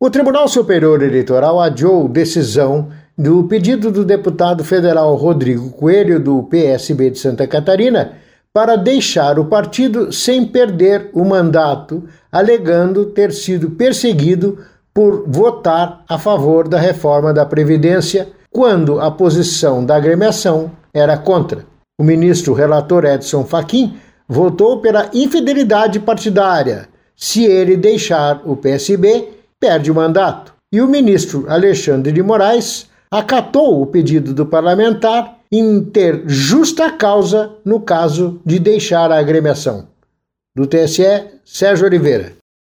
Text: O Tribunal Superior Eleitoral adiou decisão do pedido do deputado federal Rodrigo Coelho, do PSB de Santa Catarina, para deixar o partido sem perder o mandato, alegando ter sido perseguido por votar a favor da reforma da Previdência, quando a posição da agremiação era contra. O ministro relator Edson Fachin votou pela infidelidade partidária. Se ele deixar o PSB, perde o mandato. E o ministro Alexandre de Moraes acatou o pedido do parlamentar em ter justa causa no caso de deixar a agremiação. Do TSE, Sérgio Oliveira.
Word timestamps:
O 0.00 0.08
Tribunal 0.08 0.46
Superior 0.46 1.02
Eleitoral 1.02 1.60
adiou 1.60 2.08
decisão 2.08 2.88
do 3.18 3.42
pedido 3.48 3.90
do 3.90 4.04
deputado 4.04 4.62
federal 4.62 5.16
Rodrigo 5.16 5.70
Coelho, 5.70 6.20
do 6.20 6.44
PSB 6.44 7.10
de 7.10 7.18
Santa 7.18 7.48
Catarina, 7.48 8.12
para 8.52 8.76
deixar 8.76 9.40
o 9.40 9.46
partido 9.46 10.12
sem 10.12 10.44
perder 10.44 11.10
o 11.12 11.24
mandato, 11.24 12.04
alegando 12.30 13.06
ter 13.06 13.32
sido 13.32 13.70
perseguido 13.70 14.64
por 14.94 15.24
votar 15.26 16.04
a 16.08 16.16
favor 16.16 16.68
da 16.68 16.78
reforma 16.78 17.34
da 17.34 17.44
Previdência, 17.44 18.28
quando 18.52 19.00
a 19.00 19.10
posição 19.10 19.84
da 19.84 19.96
agremiação 19.96 20.70
era 20.94 21.18
contra. 21.18 21.66
O 22.00 22.04
ministro 22.04 22.54
relator 22.54 23.04
Edson 23.04 23.44
Fachin 23.44 23.96
votou 24.28 24.78
pela 24.78 25.10
infidelidade 25.12 25.98
partidária. 25.98 26.88
Se 27.16 27.44
ele 27.44 27.76
deixar 27.76 28.42
o 28.44 28.54
PSB, 28.56 29.37
perde 29.60 29.90
o 29.90 29.94
mandato. 29.94 30.54
E 30.72 30.80
o 30.80 30.88
ministro 30.88 31.46
Alexandre 31.48 32.12
de 32.12 32.22
Moraes 32.22 32.88
acatou 33.10 33.80
o 33.80 33.86
pedido 33.86 34.34
do 34.34 34.46
parlamentar 34.46 35.38
em 35.50 35.82
ter 35.82 36.24
justa 36.26 36.92
causa 36.92 37.54
no 37.64 37.80
caso 37.80 38.40
de 38.44 38.58
deixar 38.58 39.10
a 39.10 39.18
agremiação. 39.18 39.88
Do 40.54 40.66
TSE, 40.66 41.40
Sérgio 41.44 41.86
Oliveira. 41.86 42.36